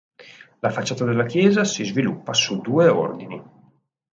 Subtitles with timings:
[0.63, 3.39] La facciata della chiesa si sviluppa su due ordini.